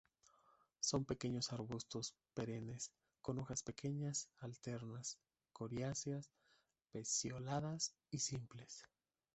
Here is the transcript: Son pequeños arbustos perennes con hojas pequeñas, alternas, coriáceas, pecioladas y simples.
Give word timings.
Son 0.79 1.05
pequeños 1.05 1.53
arbustos 1.53 2.15
perennes 2.33 2.91
con 3.21 3.37
hojas 3.37 3.61
pequeñas, 3.61 4.29
alternas, 4.39 5.19
coriáceas, 5.53 6.31
pecioladas 6.91 7.93
y 8.09 8.17
simples. 8.17 8.87